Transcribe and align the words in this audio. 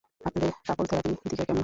আপনাদের 0.21 0.49
couple 0.67 0.85
therapy 0.89 1.11
দিকে 1.23 1.35
কেমন 1.39 1.47
হয়? 1.47 1.59